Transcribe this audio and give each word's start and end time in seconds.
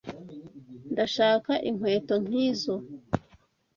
Ndashaka 0.91 1.51
inkweto 1.69 2.13
nkizo. 2.23 2.73